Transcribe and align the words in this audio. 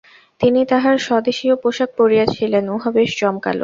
তিনি 0.41 0.59
তাঁহার 0.65 0.97
স্বদেশীয় 0.99 1.55
পোষাক 1.55 1.89
পরিয়াছিলেন, 1.97 2.63
উহা 2.69 2.89
বেশ 2.91 3.11
জমকালো। 3.19 3.59